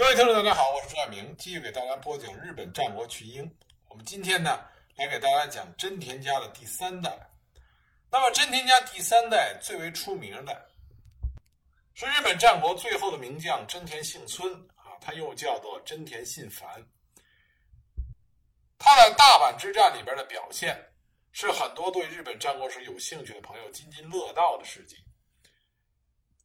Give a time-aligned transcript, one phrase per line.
[0.00, 3.54] 各位听众，大家好，我是朱爱明，继续给大家播讲日本战国群英。
[3.86, 4.64] 我们今天呢，
[4.96, 7.14] 来给大家讲真田家的第三代。
[8.10, 10.70] 那么，真田家第三代最为出名的，
[11.92, 16.66] 是日本战国最后的名将真田幸村啊，他又叫做真田信繁。
[18.78, 20.82] 他在大阪之战里边的表现，
[21.30, 24.96] 是很多对日本战国史有兴趣的朋友津津乐道的事迹。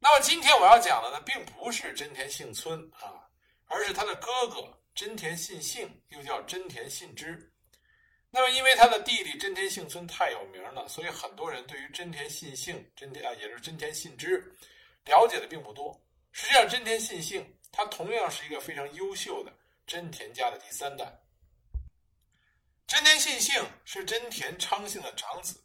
[0.01, 3.24] 那么，今天我要讲的呢，并不是真田幸村啊。
[3.67, 7.51] 而是他的哥哥真田信幸，又叫真田信之。
[8.29, 14.53] 那么，因为他的弟弟真田幸村太有名了，所以很多人对于真田信幸、真田啊，也是真田信之，
[15.05, 15.97] 了解的并不多。
[16.31, 19.53] 实际上，真田信幸他同样是一个非常优秀的
[19.87, 21.05] 真田家的第三代。
[22.87, 25.59] 真田信幸是真田昌幸的长子，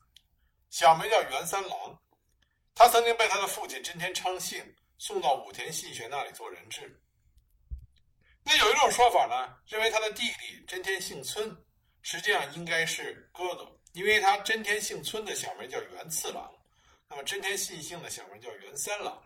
[0.71, 2.01] 小名叫元三郎。
[2.75, 4.65] 他曾经被他的父亲真田昌幸
[4.97, 6.99] 送到武田信玄那里做人质。
[8.43, 11.57] 那有一种说法呢，认为他的弟弟真田幸村
[12.03, 16.51] 实际上应该是哥哥，因为他真田幸村的小名叫元次郎，
[17.09, 19.23] 那么真田信幸的小名叫元三郎。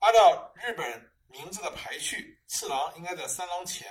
[0.00, 3.88] 按照日本名字的排序，次郎应该在三郎前，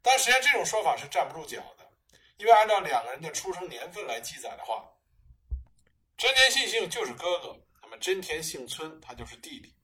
[0.00, 1.86] 但实际上这种说法是站不住脚的，
[2.36, 4.88] 因为按照两个人的出生年份来记载的话，
[6.16, 9.74] 真田信幸就是哥哥，那么真田幸村他就是弟弟。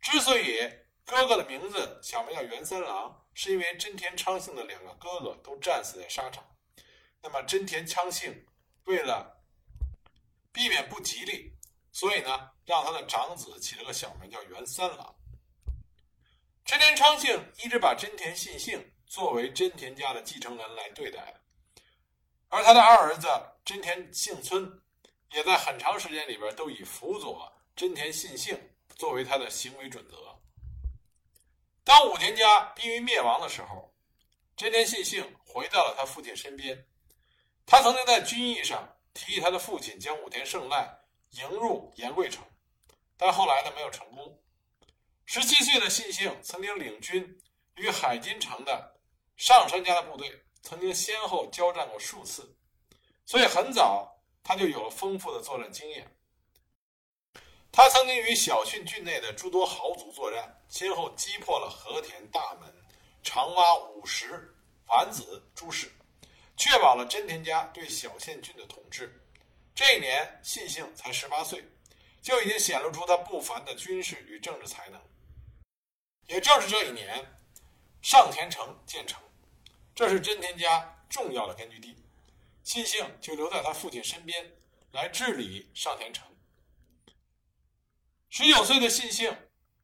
[0.00, 0.68] 之所以
[1.04, 3.18] 哥哥的名字小名叫元三郎。
[3.34, 6.44] 是因为真田昌幸的两个哥哥都战死在沙场，
[7.22, 8.46] 那么真田昌幸
[8.84, 9.42] 为了
[10.52, 11.50] 避免不吉利，
[11.92, 15.14] 所以呢，让他的长子起了个小名叫元三郎。
[16.66, 21.40] 真田昌幸一直把真田信幸作为真田家的继承人来对待，
[22.50, 23.26] 而他的二儿子
[23.64, 24.82] 真田幸村
[25.30, 30.38] 也在很长时间里边都以辅佐真田信幸作为他的行为准则。
[31.84, 33.92] 当武田家濒于灭亡的时候，
[34.56, 36.86] 真田信幸回到了他父亲身边。
[37.66, 40.98] 他曾经在军役上提议他的父亲将武田胜赖
[41.30, 42.44] 迎入岩贵城，
[43.16, 44.40] 但后来呢没有成功。
[45.24, 47.38] 十七岁的信幸曾经领军
[47.76, 48.94] 与海津城的
[49.36, 52.56] 上杉家的部队，曾经先后交战过数次，
[53.26, 56.16] 所以很早他就有了丰富的作战经验。
[57.72, 62.70] 他曾经与小训郡内的诸多豪族作战，先后击破了和田、大门、
[63.22, 64.54] 长洼、五石、
[64.88, 65.90] 丸子诸氏，
[66.54, 69.18] 确保了真田家对小县郡的统治。
[69.74, 71.64] 这一年，信幸才十八岁，
[72.20, 75.00] 就已经显露出他不凡的军事与政治才能。
[76.26, 77.24] 也正是这一年，
[78.02, 79.18] 上田城建成，
[79.94, 81.96] 这是真田家重要的根据地，
[82.64, 84.52] 信幸就留在他父亲身边，
[84.90, 86.26] 来治理上田城。
[88.34, 89.30] 十九岁的信幸，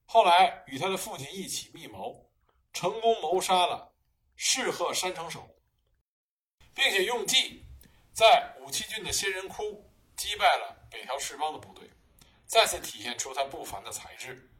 [0.06, 2.30] 后来与他的父亲一起密谋，
[2.72, 3.92] 成功谋杀了
[4.36, 5.46] 世鹤山城守，
[6.74, 7.66] 并且用计
[8.14, 11.90] 在武器郡的仙人窟击败了北条氏邦的部队，
[12.46, 14.50] 再次体现出他不凡的才智。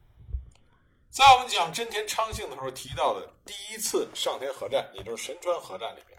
[1.09, 6.15] 在我们讲真田昌幸的时候提到的第一次上田合战，也就是神川合战里边，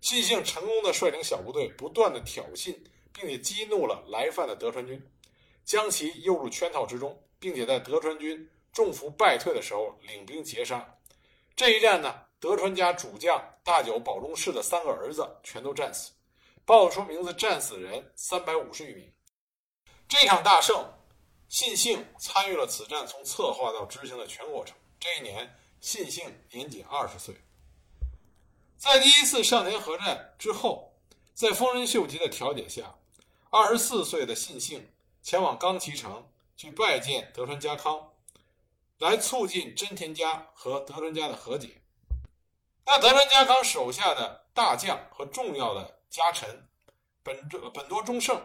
[0.00, 2.76] 信幸成功的率领小部队，不断的挑衅，
[3.12, 5.00] 并且激怒了来犯的德川军。
[5.68, 10.96] 将其诱入圈套之中，并且在德川军中伏败退的时候领兵截杀。
[11.54, 16.12] 这一战呢，德川家主将大久保中氏的三个儿子全都战死，
[16.64, 19.12] 报出名字战死人三百五十余名。
[20.08, 20.90] 这场大胜，
[21.50, 24.74] 信幸参与了此战从策划到执行的全过程。
[24.98, 27.34] 这一年，信幸年仅二十岁。
[28.78, 30.94] 在第一次上田合战之后，
[31.34, 32.98] 在丰臣秀吉的调解下，
[33.50, 34.90] 二十四岁的信幸。
[35.22, 38.12] 前往冈崎城去拜见德川家康，
[38.98, 41.82] 来促进真田家和德川家的和解。
[42.86, 46.66] 那德川家康手下的大将和重要的家臣
[47.22, 48.40] 本本多忠胜，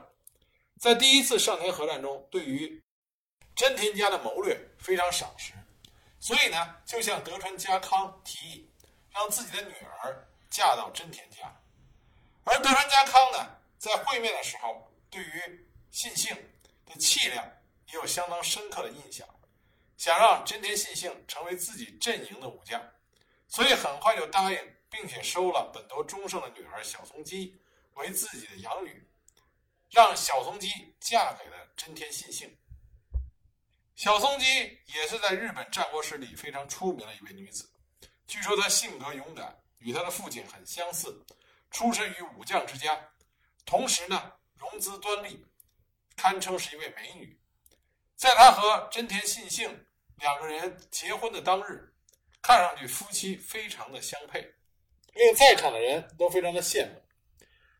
[0.77, 2.83] 在第一次上田合战中，对于
[3.55, 5.53] 真田家的谋略非常赏识，
[6.19, 8.69] 所以呢，就向德川家康提议，
[9.11, 11.61] 让自己的女儿嫁到真田家。
[12.43, 16.35] 而德川家康呢，在会面的时候，对于信幸。
[16.93, 17.43] 的气量
[17.87, 19.27] 也有相当深刻的印象，
[19.97, 22.81] 想让真田信幸成为自己阵营的武将，
[23.47, 27.59] 所以很快就答应，并且收了本多忠胜的女儿小松基
[27.95, 29.07] 为自己的养女，
[29.89, 30.69] 让小松基
[30.99, 32.55] 嫁给了真田信幸。
[33.95, 34.45] 小松基
[34.85, 37.69] 也是在日本战国史里非常出名的一位女子，
[38.27, 41.23] 据说她性格勇敢，与她的父亲很相似，
[41.69, 42.99] 出身于武将之家，
[43.65, 45.45] 同时呢，容姿端丽。
[46.15, 47.39] 堪称是一位美女，
[48.15, 49.85] 在她和真田信幸
[50.17, 51.93] 两个人结婚的当日，
[52.41, 54.39] 看上去夫妻非常的相配，
[55.13, 57.01] 令在场的人都非常的羡慕。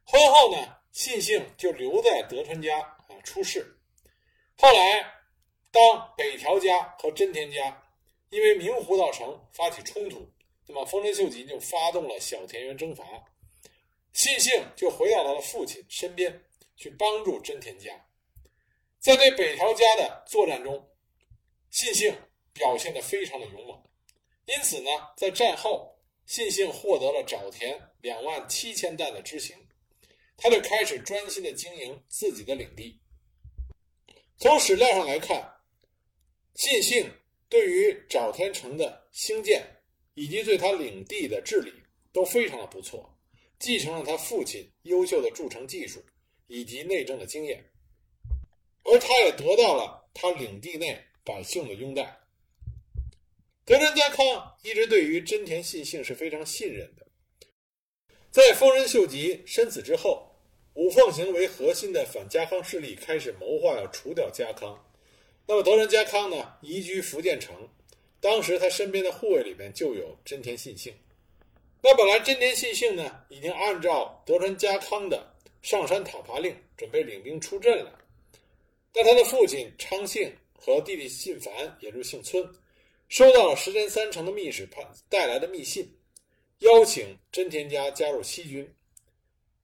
[0.05, 3.65] 婚后呢，信幸就留在德川家啊出仕。
[4.57, 5.01] 后来，
[5.71, 7.81] 当北条家和真田家
[8.29, 10.29] 因为明湖道城发起冲突，
[10.67, 13.03] 那么丰臣秀吉就发动了小田园征伐，
[14.11, 16.43] 信幸就回到他的父亲身边
[16.75, 17.91] 去帮助真田家。
[19.03, 20.89] 在对北条家的作战中，
[21.71, 22.15] 信幸
[22.53, 23.83] 表现得非常的勇猛。
[24.45, 25.93] 因此呢，在战后，
[26.25, 29.57] 信幸获得了沼田两万七千担的知行，
[30.37, 32.97] 他就开始专心的经营自己的领地。
[34.37, 35.53] 从史料上来看，
[36.55, 37.05] 信幸
[37.49, 39.61] 对于沼田城的兴建
[40.13, 41.73] 以及对他领地的治理
[42.13, 43.13] 都非常的不错，
[43.59, 46.01] 继承了他父亲优秀的筑城技术
[46.47, 47.69] 以及内政的经验，
[48.83, 52.19] 而他也得到了他领地内百姓的拥戴。
[53.65, 57.07] 德川家康一直对于真田信幸是非常信任的。
[58.29, 60.35] 在丰臣秀吉身死之后，
[60.73, 64.83] 五奉行为核心的反家康势力开始谋划要除掉家康。
[65.45, 67.69] 那么德川家康呢，移居福建城，
[68.19, 70.93] 当时他身边的护卫里面就有真田信幸。
[71.81, 77.99] 那本来真田信幸呢，已经按照德川家康的上山讨伐令，准备领兵出阵了。
[78.93, 82.47] 但他的父亲昌幸和弟弟信繁，也就是幸村。
[83.09, 85.87] 收到了石田三成的密使派带来的密信，
[86.59, 88.67] 邀请真田家加入西军。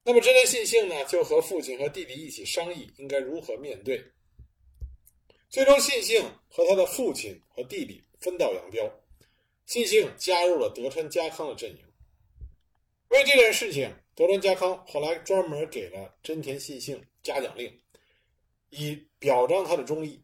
[0.03, 4.03] 那么真田信幸呢，就和父亲和弟弟一起商议应该如何面对。
[5.49, 8.91] 最终，信幸和他的父亲和弟弟分道扬镳，
[9.65, 11.79] 信幸加入了德川家康的阵营。
[13.09, 17.79] 为这件事情，德川家康后来专门给了真田信幸嘉奖令，
[18.69, 20.23] 以表彰他的忠义。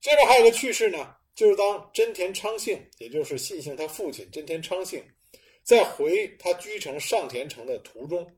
[0.00, 1.16] 这边还有个趣事呢。
[1.34, 5.02] 就是当真田昌幸，也就是信幸他父亲真田昌幸，
[5.64, 8.36] 在回他居城上田城的途中，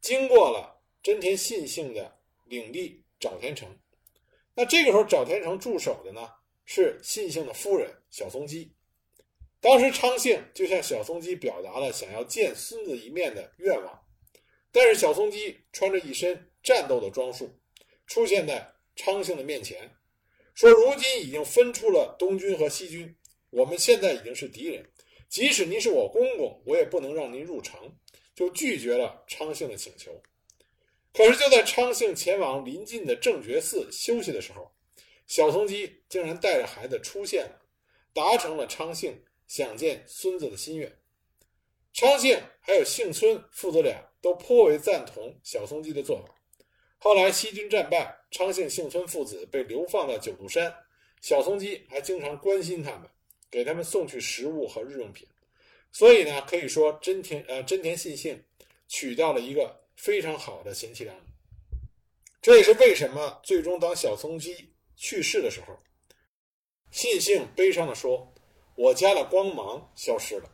[0.00, 3.78] 经过了真田信幸的领地沼田城。
[4.54, 6.26] 那这个时候，沼田城驻守的呢
[6.64, 8.72] 是信幸的夫人小松基。
[9.60, 14.02] 当时昌幸就向小松基表达了想要见孙子一面的愿望，
[14.72, 17.54] 但是小松基穿着一身战斗的装束，
[18.12, 19.90] 出现在昌幸的面前。
[20.52, 23.16] 说如今已经分出了东军和西军，
[23.48, 24.86] 我们现在已经是敌人。
[25.30, 27.96] 即使您是我公公，我也不能让您入城，
[28.34, 30.22] 就拒绝了昌幸的请求。
[31.14, 34.70] 可是就在昌幸前往临近的正觉寺休息的时候，
[35.26, 37.62] 小松基竟然带着孩子出现了，
[38.12, 40.98] 达成了昌幸想见孙子的心愿。
[41.94, 46.34] 昌幸还有幸村父子俩都颇为赞同小松基的做法。
[47.04, 50.72] 后来西军战败，昌幸、幸村父子被流放到九渡山。
[51.20, 53.10] 小松基还经常关心他们，
[53.50, 55.26] 给他们送去食物和日用品。
[55.90, 58.40] 所以呢，可以说真田呃真田信幸
[58.86, 61.22] 娶到了一个非常好的贤妻良母。
[62.40, 65.76] 这也是为什么最终当小松基去世的时候，
[66.92, 68.32] 信幸悲伤地说
[68.78, 70.48] ：“我家的光芒消失了。”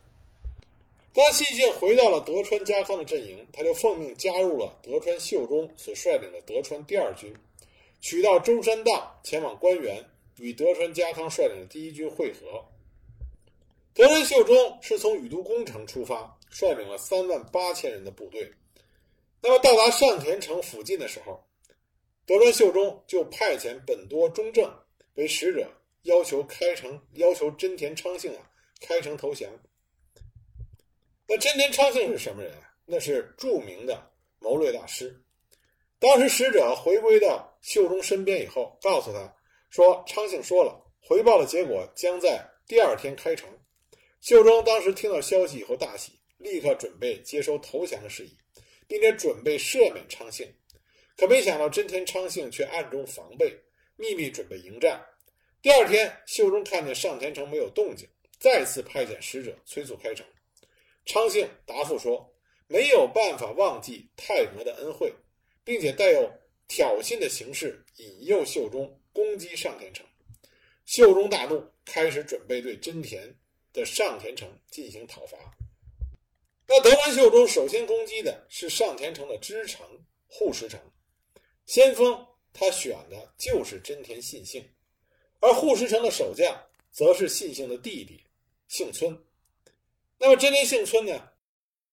[1.19, 7.35] 当信幸回到了德川家康的阵营，他就奉命加入了德川秀忠所率领的德川第二军，
[7.99, 10.01] 取道中山道前往关原，
[10.37, 12.63] 与德川家康率领的第一军会合。
[13.93, 18.49] 德川秀忠是从宇都宫城出发，率领了三万八千人的部队。
[19.41, 21.43] 那么到达上田城附近的时候，
[22.25, 24.73] 德川秀忠就派遣本多忠正
[25.15, 25.69] 为使者，
[26.03, 28.49] 要求开城，要求真田昌幸啊
[28.79, 29.51] 开城投降。
[31.31, 32.51] 那真田昌幸是什么人？
[32.87, 35.15] 那是著名的谋略大师。
[35.99, 39.31] 当时使者回归到秀忠身边以后，告诉他
[39.69, 43.47] 说：“昌幸说了，回报的结果将在第二天开城。”
[44.21, 48.35] 秀忠当时听到消息以后大喜，立刻准备接收投降的事宜，
[48.87, 50.51] 并且准备赦免昌幸。
[51.15, 53.55] 可没想到真田昌幸却暗中防备，
[53.97, 54.99] 秘密准备迎战。
[55.61, 58.09] 第二天，秀忠看见上田城没有动静，
[58.39, 60.25] 再次派遣使者催促开城。
[61.09, 62.31] 昌幸答复说
[62.69, 65.11] ：“没有办法忘记太阁的恩惠，
[65.63, 66.31] 并且带有
[66.67, 70.05] 挑衅的形式引诱秀忠攻击上田城。”
[70.85, 73.35] 秀忠大怒，开始准备对真田
[73.73, 75.35] 的上田城进行讨伐。
[76.67, 79.83] 那德川秀忠首先攻击的是上田城的支城
[80.27, 80.79] 护石城，
[81.65, 82.23] 先锋
[82.53, 84.63] 他选的就是真田信幸，
[85.39, 86.55] 而护石城的守将
[86.91, 88.23] 则是信幸的弟弟
[88.67, 89.19] 幸村。
[90.19, 91.31] 那么真田幸村呢，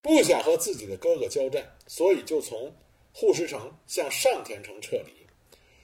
[0.02, 2.74] 不想和自己的哥哥交战，所以就从
[3.12, 5.26] 护石城向上田城撤离。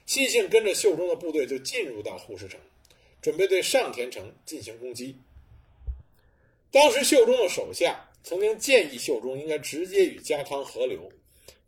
[0.05, 2.61] 信幸跟着秀忠的部队就进入到护石城，
[3.23, 5.17] 准备对上田城进行攻击。
[6.73, 11.11] 当时秀忠的手下曾经建议秀忠应该直接与家康合流，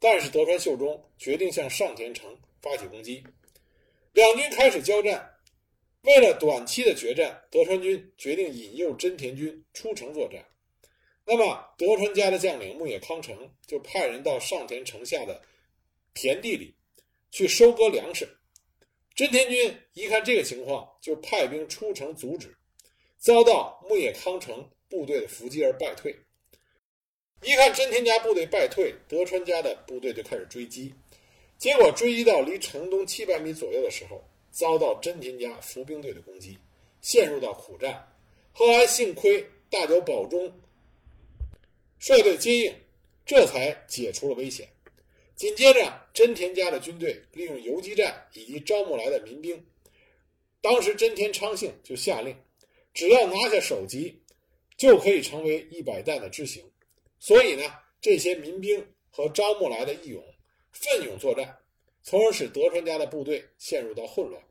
[0.00, 3.22] 但是德川秀忠决定向上田城发起攻击，
[4.12, 5.30] 两军开始交战。
[6.02, 10.44] 为了短期的决战，德川军决定引诱真田军出城作战。
[11.26, 15.40] 那么，德川家的将领牧野康成就派人到上田城下的
[16.12, 16.74] 田地里
[17.30, 18.28] 去收割粮食。
[19.14, 22.54] 真田军一看这个情况，就派兵出城阻止，
[23.16, 26.14] 遭到牧野康成部队的伏击而败退。
[27.42, 30.92] 一看真田家部队败退，德川家的部队就开始追击。
[31.56, 36.58] 结果追击到离城东七百米左右的时候，遭到真田家伏兵队的攻击，
[37.00, 38.06] 陷入到苦战。
[38.52, 40.52] 后来幸亏大久保忠。
[42.06, 42.74] 率队接应，
[43.24, 44.68] 这才解除了危险。
[45.34, 49.66] 紧接着，真田家的军队利用游击战以及招募来的民兵，
[50.60, 52.36] 当时真田昌幸就下令，
[52.92, 54.22] 只要拿下首级，
[54.76, 56.62] 就可以成为一百弹的知行。
[57.18, 57.62] 所以呢，
[58.02, 60.22] 这些民兵和招募来的义勇
[60.72, 61.56] 奋勇作战，
[62.02, 64.42] 从而使德川家的部队陷入到混乱。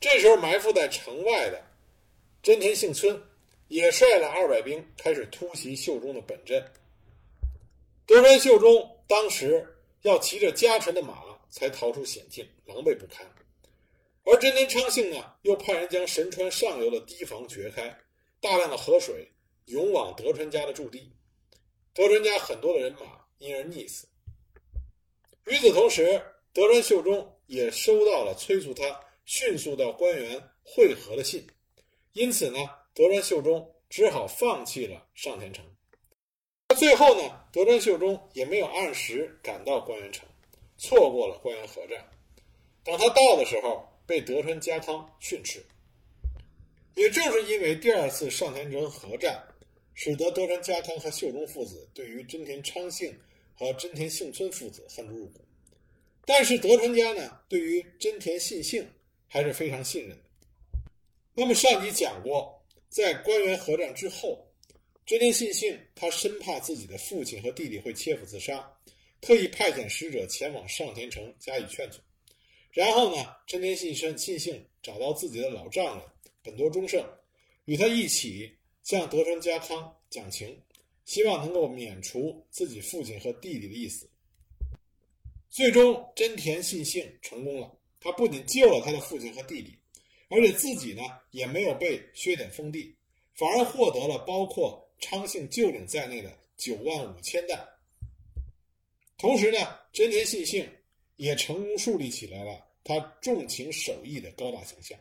[0.00, 1.64] 这时候，埋伏在城外的
[2.42, 3.22] 真田幸村。
[3.70, 6.60] 也率了二百兵开始突袭秀忠的本阵。
[8.04, 9.64] 德川秀忠当时
[10.02, 13.24] 要骑着家臣的马才逃出险境，狼狈不堪。
[14.24, 17.96] 而真田昌幸呢，又派人将神川上游的堤防掘开，
[18.40, 19.30] 大量的河水
[19.66, 21.12] 涌往德川家的驻地，
[21.94, 24.08] 德川家很多的人马因而溺死。
[25.46, 26.20] 与此同时，
[26.52, 31.46] 德川秀忠也收到了催促他迅速到官员会合的信，
[32.14, 32.58] 因此呢。
[32.92, 35.64] 德川秀忠只好放弃了上田城。
[36.76, 40.26] 最后呢，德川秀忠也没有按时赶到关原城，
[40.78, 42.04] 错过了关原合战。
[42.84, 45.64] 等他到的时候，被德川家康训斥。
[46.94, 49.42] 也正是因为第二次上田城合战，
[49.94, 53.18] 使得德川家康和秀忠父子对于真田昌幸
[53.54, 55.40] 和真田幸村父子恨之入骨。
[56.24, 58.88] 但是德川家呢，对于真田信幸
[59.28, 60.24] 还是非常信任的。
[61.34, 62.59] 那么上集讲过。
[62.90, 64.44] 在官员合战之后，
[65.06, 68.68] 真田信幸他生怕自己的父亲和弟弟会切腹自杀，
[69.20, 72.00] 特意派遣使者前往上田城加以劝阻。
[72.72, 76.04] 然后呢，真田信胜信幸找到自己的老丈人
[76.42, 77.00] 本多忠胜，
[77.64, 80.60] 与他一起向德川家康讲情，
[81.04, 84.10] 希望能够免除自己父亲和弟弟的意思。
[85.48, 89.76] 最终，真田信幸成功了，他不仅救了他的父亲和弟弟。
[90.30, 92.96] 而且自己呢也没有被削减封地，
[93.34, 97.68] 反而获得了包括昌幸旧领在内的九万五千担。
[99.18, 99.58] 同时呢，
[99.92, 100.66] 真田信幸
[101.16, 104.96] 也成功树立起来了他重情守义的高大形象。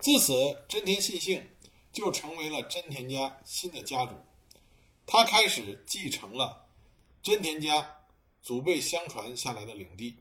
[0.00, 0.32] 自此，
[0.66, 1.46] 真田信幸
[1.92, 4.14] 就成为了真田家新的家主，
[5.06, 6.66] 他开始继承了
[7.22, 7.98] 真田家
[8.42, 10.16] 祖辈相传下来的领地。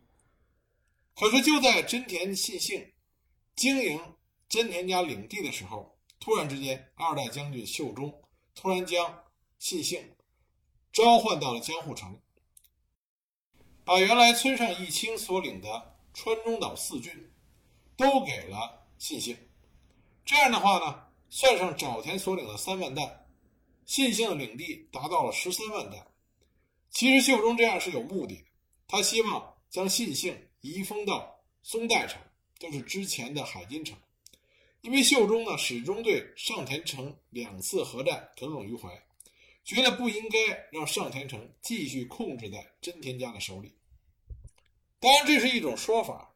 [1.16, 2.91] 可是就在真田信幸。
[3.62, 4.02] 经营
[4.50, 8.12] 真田家领地的时候，突然之间，二代将军秀忠
[8.56, 9.24] 突然将
[9.60, 10.16] 信幸
[10.92, 12.20] 召唤到了江户城，
[13.86, 17.14] 把原来村上义清所领的川中岛四郡
[17.96, 19.38] 都给了信幸。
[20.26, 23.28] 这样的话呢，算上沼田所领的三万担，
[23.86, 26.04] 信幸的领地达到了十三万担。
[26.90, 28.46] 其实秀忠这样是有目的的，
[28.88, 32.20] 他希望将信幸移封到松代城。
[32.62, 33.98] 就是之前的海津城，
[34.82, 39.04] 因为秀忠呢始终对上田城两次合战耿耿于怀，
[39.64, 43.74] 觉得不应该让上田城继续控制在真田家的手里。
[45.00, 46.36] 当然，这是一种说法，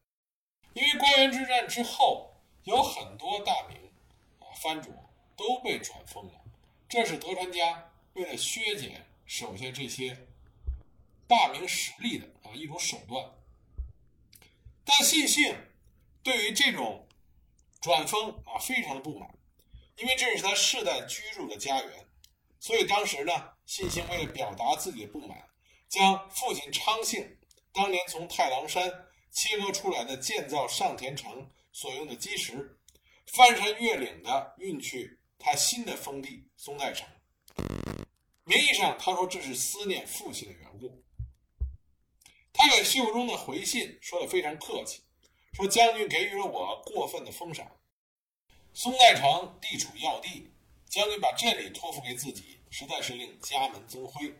[0.73, 3.77] 因为关原之战之后，有很多大名
[4.39, 4.89] 啊藩主
[5.35, 6.41] 都被传封了，
[6.89, 10.25] 这是德川家为了削减手下这些
[11.27, 13.31] 大名实力的啊一种手段。
[14.83, 15.55] 但信幸。
[16.25, 17.07] 对于这种
[17.79, 19.29] 转封啊，非常的不满，
[19.97, 22.07] 因为这是他世代居住的家园，
[22.59, 23.31] 所以当时呢，
[23.67, 25.47] 信兴为了表达自己的不满，
[25.87, 27.37] 将父亲昌幸
[27.71, 28.91] 当年从太郎山
[29.29, 32.79] 切割出来的建造上田城所用的基石，
[33.27, 37.07] 翻山越岭的运去他新的封地松代城。
[38.45, 41.03] 名义上他说这是思念父亲的缘故。
[42.51, 45.03] 他给秀忠的回信说的非常客气。
[45.55, 47.65] 说将军给予了我过分的封赏，
[48.73, 50.51] 松代城地处要地，
[50.89, 54.35] 将军把这里托付给自己，实在是令家门增辉。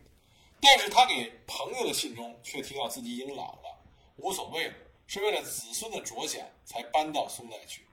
[0.60, 3.82] 但是他给朋友的信中却提到自己已经老了，
[4.16, 4.74] 无所谓了，
[5.06, 7.86] 是为了子孙的着想才搬到松代去。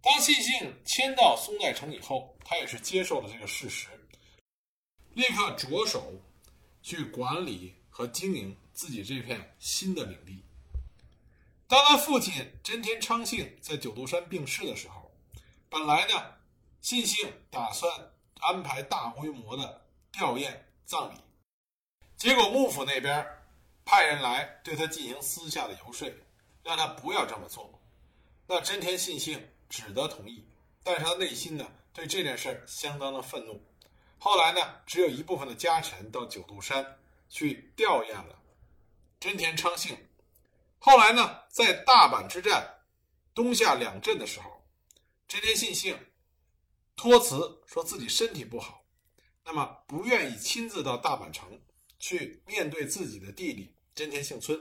[0.00, 3.88] 当信信迁到松代城以后，他也是接受了这个事实，
[5.14, 6.12] 立刻着手
[6.84, 10.43] 去管理和经营自己这片新的领地。
[11.74, 15.10] 当他父亲真田昌幸在九度山病逝的时候，
[15.68, 16.14] 本来呢，
[16.80, 17.92] 信幸打算
[18.38, 21.18] 安排大规模的吊唁葬礼，
[22.16, 23.26] 结果幕府那边
[23.84, 26.08] 派人来对他进行私下的游说，
[26.62, 27.68] 让他不要这么做。
[28.46, 30.46] 那真田信幸只得同意，
[30.84, 33.60] 但是他内心呢对这件事相当的愤怒。
[34.16, 38.38] 后来呢，只有一部分的家臣到九度山去吊唁了
[39.18, 39.98] 真田昌幸。
[40.86, 42.62] 后来呢，在大阪之战
[43.34, 44.62] 东夏两镇的时候，
[45.26, 45.98] 真田信幸
[46.94, 48.84] 托辞说自己身体不好，
[49.42, 51.58] 那么不愿意亲自到大阪城
[51.98, 54.60] 去面对自己的弟弟真田幸村，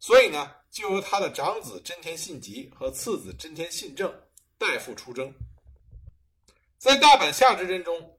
[0.00, 4.12] 所以呢，就由他的长子真田信吉和次子真田信正
[4.58, 5.32] 代父出征。
[6.78, 8.18] 在大阪夏之阵中，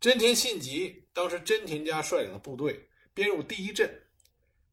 [0.00, 4.02] 真田信吉当时真田家率领的部队编入第一阵，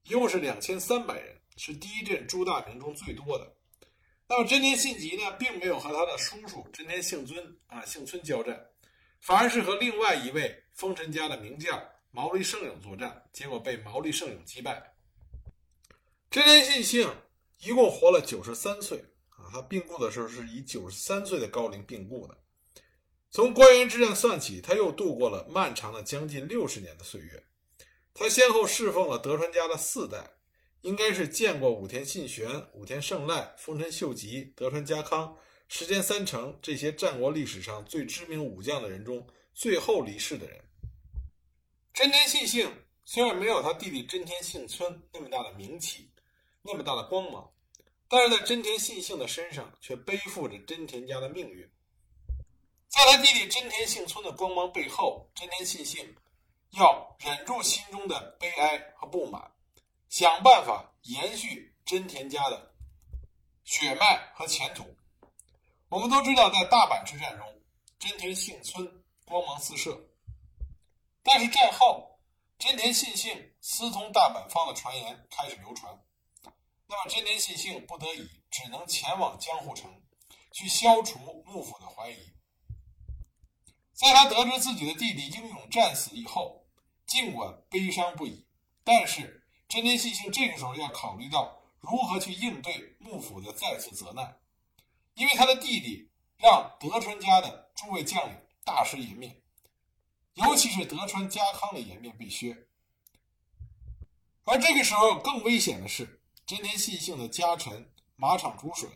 [0.04, 1.37] 一共是两千三百人。
[1.58, 3.56] 是第一阵朱大名中最多的。
[4.30, 8.68] 那么真田信吉呢，并没有和他的叔叔真田幸尊啊幸村交战，
[9.22, 14.96] 反而是和另外一位丰臣家的名将毛利胜永作战，结果被毛利胜永击败。
[16.30, 17.10] 真田信幸
[17.60, 22.38] 一共活了九十三岁啊，他病故的时候是以九十三岁的高龄病故的。
[23.32, 27.46] 从关原之战算起，他又度过了漫长的将近六十年的岁月。
[28.14, 30.37] 他先后侍奉了德川家的四代。
[30.82, 35.36] 应该是见过武田信玄、武田胜赖、丰臣秀吉、德川家康、
[35.68, 40.64] 石田三成这些战国历史上最知名武将的人中最后离世的人。
[41.94, 42.72] 真田信幸
[43.06, 46.12] 虽然没有他弟弟真田幸村那么大的名气、
[46.62, 47.52] 那么大的光芒，
[48.08, 51.68] 但是在真田信幸的身上却背负着真田家的命运。
[52.88, 56.16] 在他弟弟真田幸村的光芒背后，真田信幸
[56.72, 59.52] 要忍住心中的悲哀和不满。
[60.18, 62.74] 想办法延续真田家的
[63.66, 64.84] 血脉和前途。
[65.90, 67.46] 我们都知道，在大阪之战中，
[68.00, 68.84] 真田幸村
[69.26, 69.96] 光芒四射。
[71.22, 72.20] 但是战后，
[72.58, 75.96] 真田信幸私通大阪方的传言开始流传。
[76.88, 80.02] 那么，真田信幸不得已只能前往江户城，
[80.52, 82.34] 去消除幕府的怀疑。
[83.94, 86.66] 在他得知自己的弟弟英勇战死以后，
[87.06, 88.48] 尽管悲伤不已，
[88.84, 89.44] 但是。
[89.68, 94.40] 真田信幸这个时候要考虑到如何去应对幕府的再次责难，
[95.16, 99.42] 因为他的弟弟让德川家的诸位将领大失颜面，
[100.36, 102.66] 尤其是德川家康的颜面被削。
[104.46, 108.90] 而这个时候更危险的是，真田信幸的家臣马场竹水，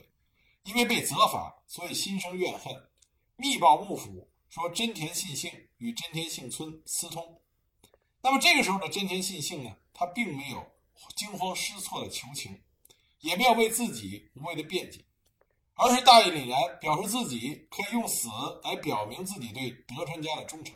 [0.63, 2.89] 因为被责罚，所以心生怨恨，
[3.36, 7.41] 密报幕府说真田信幸与真田幸村私通。
[8.21, 9.75] 那么这个时候的真田信幸呢？
[10.01, 10.65] 他并没有
[11.15, 12.59] 惊慌失措的求情，
[13.19, 15.05] 也没有为自己无谓的辩解，
[15.75, 18.27] 而是大义凛然，表示自己可以用死
[18.63, 20.75] 来表明自己对德川家的忠诚。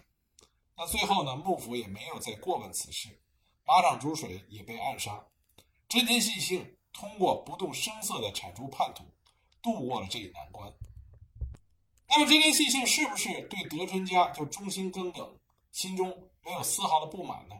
[0.77, 3.19] 那最后呢，幕府也没有再过问此事，
[3.65, 5.25] 马场竹水也被暗杀，
[5.89, 9.05] 真田信幸通过不动声色的铲除叛徒，
[9.59, 10.71] 度过了这一难关。
[12.09, 15.35] 那么真田信幸是不是对德川家就忠心耿耿，
[15.71, 17.55] 心中没有丝毫的不满呢？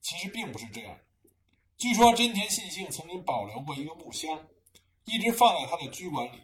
[0.00, 0.98] 其实并不是这样。
[1.76, 4.46] 据说真田信幸曾经保留过一个木箱，
[5.04, 6.42] 一直放在他的居馆里。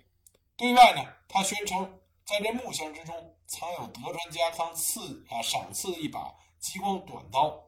[0.57, 7.63] 对外呢，他宣称在这木箱之中藏有德川家康赐啊赏赐的一把激光短刀，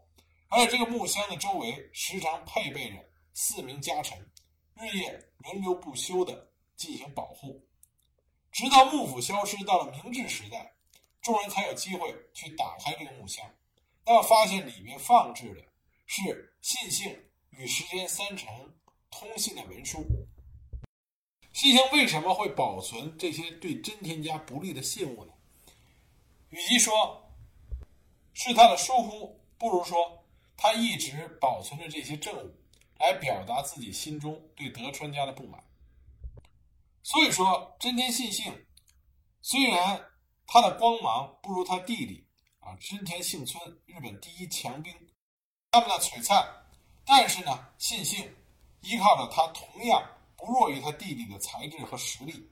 [0.49, 2.97] 而且这个木箱的周围时常配备着
[3.35, 4.19] 四名家臣，
[4.75, 7.63] 日夜轮流不休地进行保护。
[8.51, 10.73] 直到幕府消失，到了明治时代，
[11.21, 13.45] 众人才有机会去打开这个木箱，
[14.07, 15.68] 那么发现里面放置的。
[16.11, 18.75] 是信幸与石田三成
[19.11, 20.03] 通信的文书。
[21.53, 25.33] 信幸为什么会保存这些对真田家不利的信物呢？
[26.49, 27.31] 与其说
[28.33, 30.25] 是他的疏忽，不如说
[30.57, 32.55] 他一直保存着这些证物，
[32.99, 35.63] 来表达自己心中对德川家的不满。
[37.03, 38.67] 所以说，真田信幸
[39.43, 40.07] 虽然
[40.47, 42.27] 他的光芒不如他弟弟
[42.61, 44.95] 啊真田幸村日本第一强兵。
[45.71, 46.47] 他们的璀璨，
[47.05, 48.35] 但是呢，信幸
[48.81, 50.03] 依靠着他同样
[50.37, 52.51] 不弱于他弟弟的才智和实力，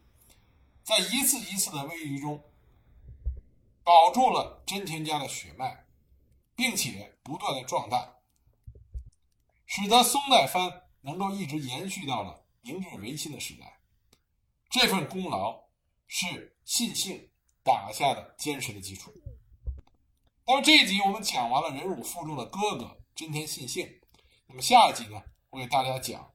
[0.83, 2.43] 在一次一次的危机中，
[3.83, 5.87] 保住了真田家的血脉，
[6.55, 8.17] 并且不断的壮大，
[9.65, 13.81] 使得松代藩能够一直延续到了明治维新的时代。
[14.69, 15.65] 这份功劳
[16.07, 17.31] 是信姓
[17.63, 19.11] 打下的坚实的基础。
[20.45, 23.99] 那么这一集我们讲完了忍辱负重的哥哥真田信幸，
[24.47, 26.35] 那么下一集呢，我给大家讲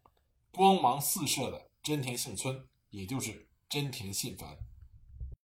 [0.50, 4.58] 光芒四射的真田幸村，也就是真田信繁。